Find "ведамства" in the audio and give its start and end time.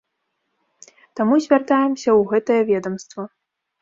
2.71-3.23